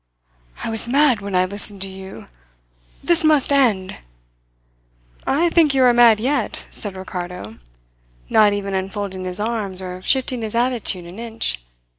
"I 0.63 0.71
was 0.71 0.89
mad 0.89 1.21
when 1.21 1.35
I 1.35 1.45
listened 1.45 1.83
to 1.83 1.87
you. 1.87 2.27
This 3.03 3.23
must 3.23 3.53
end!" 3.53 3.97
"I 5.27 5.51
think 5.51 5.75
you 5.75 5.83
are 5.83 5.93
mad 5.93 6.19
yet," 6.19 6.65
said 6.71 6.95
Ricardo, 6.95 7.59
not 8.27 8.51
even 8.51 8.73
unfolding 8.73 9.25
his 9.25 9.39
arms 9.39 9.79
or 9.79 10.01
shifting 10.01 10.41
his 10.41 10.55
attitude 10.55 11.05
an 11.05 11.19
inch. 11.19 11.59